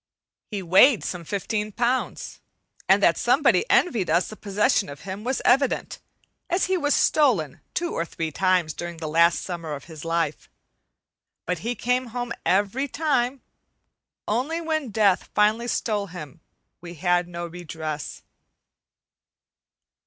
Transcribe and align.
He 0.49 0.63
weighed 0.63 1.03
some 1.03 1.23
fifteen 1.23 1.71
pounds, 1.71 2.41
and 2.89 3.03
that 3.03 3.19
somebody 3.19 3.69
envied 3.69 4.09
us 4.09 4.29
the 4.29 4.35
possession 4.35 4.89
of 4.89 5.01
him 5.01 5.23
was 5.23 5.43
evident, 5.45 5.99
as 6.49 6.65
he 6.65 6.75
was 6.75 6.95
stolen 6.95 7.61
two 7.75 7.93
or 7.93 8.03
three 8.03 8.31
times 8.31 8.73
during 8.73 8.97
the 8.97 9.07
last 9.07 9.43
summer 9.43 9.73
of 9.73 9.83
his 9.83 10.03
life. 10.03 10.49
But 11.45 11.59
he 11.59 11.75
came 11.75 12.07
home 12.07 12.33
every 12.47 12.87
time; 12.87 13.43
only 14.27 14.59
when 14.59 14.89
Death 14.89 15.29
finally 15.35 15.67
stole 15.67 16.07
him, 16.07 16.41
we 16.81 16.95
had 16.95 17.27
no 17.27 17.45
redress. 17.45 18.23